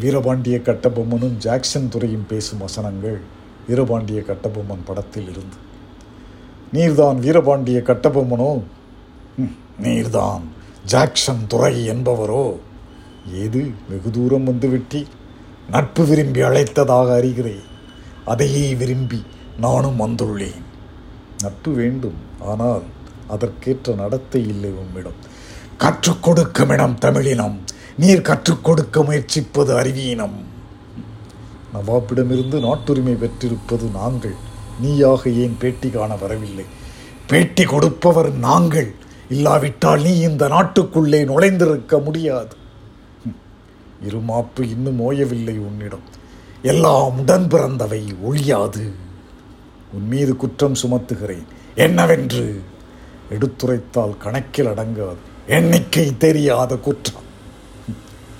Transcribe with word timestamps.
Veerapandiya 0.00 0.58
கட்டபொம்மனும் 0.58 1.36
Jackson 1.36 1.88
துறையும் 1.88 2.26
பேசும் 2.28 2.58
வசனங்கள் 2.58 3.20
வீரபாண்டிய 3.68 4.20
கட்டபொம்மன் 4.20 4.84
படத்தில் 4.84 5.28
இருந்து. 5.28 5.56
நீர்தான் 6.72 7.16
வீரபாண்டிய 7.16 7.78
கட்டபொம்மனோ? 7.78 8.62
நீர்தான் 9.82 10.40
ஜாக்சன் 10.84 11.46
துறை 11.48 11.88
என்பவரோ? 11.88 12.56
ஏது 13.34 13.70
வெகு 13.88 14.10
தூரம் 14.10 14.48
வந்துவிட்டி 14.48 15.06
நட்பு 15.70 16.04
விரும்பி 16.04 16.40
அழைத்ததாக 16.40 17.08
அறிகிறேன். 17.20 17.64
அதையே 18.24 18.74
விரும்பி 18.74 19.24
நானும் 19.58 20.00
வந்துள்ளேன். 20.00 20.62
நட்பு 21.42 21.72
வேண்டும் 21.72 22.14
ஆனால் 22.40 22.82
அதற்கேற்ற 23.28 23.94
நடத்தை 23.94 24.48
இல்லை 24.48 24.70
உம்மிடம். 24.70 25.34
கற்றுக் 25.76 26.22
கொடுக்கும் 26.22 26.68
இடம் 26.68 26.98
தமிழினம். 26.98 27.60
நீர் 27.98 28.20
கற்றுக் 28.20 28.64
கொடுக்க 28.64 29.02
முயற்சிப்பது 29.02 29.76
அறிவீனம். 29.76 30.44
நவாப்பிடமிருந்து 31.74 32.60
நாட்டுரிமை 32.60 33.14
பெற்றிருப்பது 33.14 33.88
நாங்கள். 33.88 34.34
நீயாக 34.80 35.30
ஏன் 35.30 35.56
பேட்டி 35.58 35.90
காண 35.90 36.16
வரவில்லை? 36.16 36.64
பேட்டி 37.26 37.64
கொடுப்பவர் 37.64 38.32
நாங்கள். 38.32 38.94
இல்லாவிட்டால் 39.28 40.02
நீ 40.02 40.18
இந்த 40.18 40.48
நாட்டுக்குள்ளே 40.48 41.24
நுழைந்திருக்க 41.24 42.04
முடியாது. 42.04 42.56
இருமாப்பு 44.08 44.62
இன்னும் 44.62 45.00
ஓயவில்லை 45.00 45.58
உன்னிடம். 45.58 46.14
எல்லாம் 46.62 47.18
உடன் 47.18 47.48
பிறந்தவை 47.48 48.14
ஒழியாது. 48.22 48.92
உன் 49.92 50.08
மீது 50.08 50.36
குற்றம் 50.36 50.74
சுமத்துகிறேன். 50.74 51.46
என்னவென்று? 51.74 52.62
எடுத்துரைத்தால் 53.30 54.16
கணக்கில் 54.16 54.66
அடங்காது. 54.66 55.16
எண்ணிக்கை 55.46 56.16
தெரியாத 56.16 56.76
குற்றம். 56.76 57.24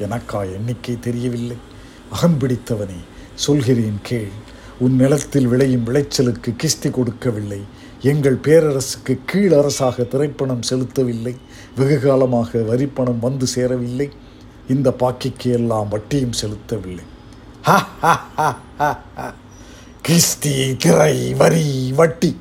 எனக்கா 0.01 0.41
எண்ணிக்கை 0.41 0.99
தெரியவில்லை. 1.01 1.57
அகம்பிடித்தவனே 2.13 3.01
சொல்கிறேன் 3.35 3.99
கேள். 4.03 4.29
உன் 4.79 4.97
நிலத்தில் 4.97 5.47
விளையும் 5.47 5.87
விளைச்சலுக்கு 5.87 6.55
கிஸ்தி 6.63 6.91
கொடுக்கவில்லை. 6.91 7.61
எங்கள் 8.01 8.39
பேரரசுக்கு 8.43 9.19
கீழ் 9.27 9.53
அரசாக 9.53 10.03
திரைப்பணம் 10.03 10.61
செலுத்தவில்லை. 10.69 11.37
வெகு 11.77 12.01
காலமாக 12.01 12.59
வரிப்பணம் 12.59 13.19
வந்து 13.21 13.47
சேரவில்லை. 13.47 14.11
இந்த 14.69 14.95
பாக்கிக்கு 14.99 15.45
எல்லாம் 15.45 15.89
வட்டியும் 15.89 16.33
செலுத்தவில்லை. 16.41 17.03
ஹா, 17.63 17.89
ஹா, 18.01 18.95
கிஸ்தி 20.09 20.77
திரை 20.77 21.35
வரி 21.35 21.93
வட்டி. 21.93 22.37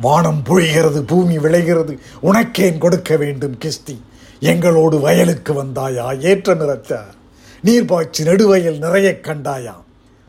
வானம் 0.00 0.42
பொழிகிறது 0.44 1.00
பூமி 1.00 1.38
விளைகிறது. 1.38 2.00
உனக்கேன் 2.22 2.78
கொடுக்க 2.78 3.16
வேண்டும் 3.16 3.58
கிஸ்தி. 3.58 3.96
எங்களோடு 4.40 5.00
வயலுக்கு 5.00 5.64
வந்தாயா? 5.64 6.20
ஏற்றம் 6.20 6.60
இறத்த 6.60 7.00
நீர் 7.62 7.84
பாய்ச்சி 7.84 8.24
நெடுவயல் 8.24 8.78
நிறைய 8.78 9.18
கண்டாயா? 9.22 9.74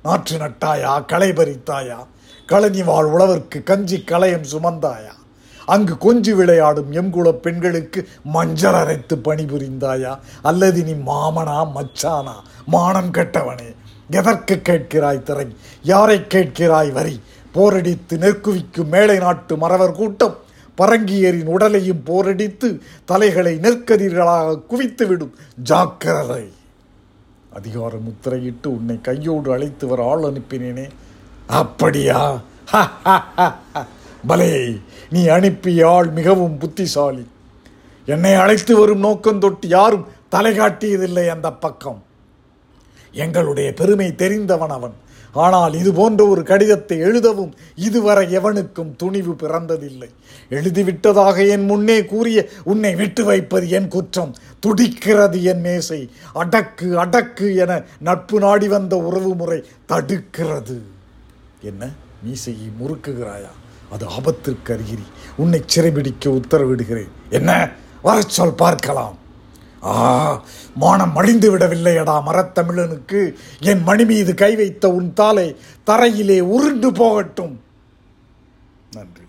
நாற்று 0.04 0.38
நட்டாயா? 0.38 1.06
களை 1.06 1.30
பறித்தாயா? 1.30 2.06
களனி 2.48 2.84
வாழ் 2.84 3.06
உழவர்க்கு 3.06 3.64
கஞ்சி 3.64 4.04
களையம் 4.04 4.42
சுமந்தாயா? 4.42 5.14
அங்கு 5.66 5.94
கொஞ்சி 5.94 6.36
விளையாடும் 6.36 6.92
எம்குலப் 6.92 7.42
பெண்களுக்கு 7.42 8.08
மஞ்சள் 8.24 8.74
அரைத்து 8.74 9.16
பணிபுரிந்தாயா? 9.16 10.20
அல்லது 10.42 10.84
நீ 10.84 10.92
மாமனா 10.92 11.72
மச்சானா 11.76 12.34
மானம் 12.66 13.12
கெட்டவனே 13.12 13.76
எதற்கு 14.10 14.62
கேட்கிறாய் 14.64 15.24
திரை? 15.24 15.56
யாரை 15.84 16.20
கேட்கிறாய் 16.20 16.92
வரி? 16.92 17.22
போரடித்து 17.52 18.18
நெற்குவிக்கும் 18.18 18.88
மேலை 18.88 19.18
நாட்டு 19.18 19.58
மறவர் 19.58 19.92
கூட்டம் 19.92 20.41
பரங்கியரின் 20.78 21.46
உடலையும் 21.46 22.04
போரடித்து 22.04 22.82
தலைகளை 23.06 23.58
நெற்கதிர்களாக 23.58 24.62
குவித்துவிடும் 24.70 25.32
ஜாக்கிரதை. 25.64 26.52
அதிகார 27.54 27.98
முத்திரையிட்டு 27.98 28.68
உன்னை 28.68 29.02
கையோடு 29.02 29.52
அழைத்து 29.52 29.88
வர 29.88 30.10
ஆள் 30.10 30.20
அனுப்பினேனே. 30.20 30.90
அப்படியா? 31.48 32.42
ஹ. 32.66 32.90
பலே 34.28 34.80
நீ 35.10 35.28
அனுப்பிய 35.28 35.90
ஆள் 35.90 36.10
மிகவும் 36.10 36.58
புத்திசாலி. 36.58 37.28
என்னை 38.06 38.34
அழைத்து 38.34 38.78
வரும் 38.78 39.00
நோக்கம் 39.00 39.40
தொட்டு 39.40 39.68
யாரும் 39.68 40.06
தலை 40.30 40.60
காட்டியதில்லை 40.60 41.28
அந்த 41.28 41.52
பக்கம். 41.52 42.04
எங்களுடைய 43.12 43.74
பெருமை 43.74 44.16
தெரிந்தவன் 44.16 44.70
அவன். 44.70 44.94
ஆனால் 45.34 45.74
இது 45.74 45.94
போன்ற 45.94 46.28
ஒரு 46.28 46.44
கடிதத்தை 46.44 46.98
எழுதவும் 46.98 47.54
இதுவரை 47.76 48.38
எவனுக்கும் 48.38 48.96
துணிவு 48.96 49.34
பிறந்ததில்லை. 49.34 50.10
எழுதிவிட்டதாக 50.50 51.50
என் 51.50 51.66
முன்னே 51.66 52.06
கூறிய 52.06 52.48
உன்னை 52.64 52.96
விட்டு 52.96 53.24
வைப்பது 53.24 53.70
என் 53.70 53.88
குற்றம். 53.88 54.36
துடிக்கிறது 54.60 55.44
என் 55.44 55.60
மேசை. 55.60 56.10
அடக்கு 56.36 56.96
அடக்கு 56.96 57.56
என 57.56 57.84
நட்பு 58.00 58.40
நாடி 58.40 58.68
வந்த 58.68 58.98
உறவு 58.98 59.36
முறை 59.36 59.64
தடுக்கிறது. 59.90 60.80
என்ன? 61.62 61.90
மீசையை 62.24 62.70
முறுக்குகிறாயா? 62.82 63.52
அது 63.92 64.06
ஆபத்திற்கு 64.06 64.74
அருகிரி. 64.74 65.04
உன்னை 65.36 65.64
சிறைபிடிக்க 65.76 66.42
உத்தரவிடுகிறேன். 66.42 67.10
என்ன? 67.30 67.72
வரச் 68.02 68.30
சொல் 68.30 68.54
பார்க்கலாம். 68.54 69.21
ஆ 69.84 70.44
மானம் 70.76 71.12
மடிந்து 71.12 71.58
விடவில்லையடா 71.58 72.22
மரத்தமிழனுக்கு. 72.26 73.34
என் 73.60 73.84
மணி 73.84 74.06
மீது 74.06 74.34
கை 74.34 74.56
வைத்த 74.56 74.90
உன் 74.90 75.14
தாலை 75.14 75.56
தரையிலே 75.86 76.40
உருண்டு 76.40 76.92
போகட்டும். 76.92 77.62
நன்றி. 78.92 79.22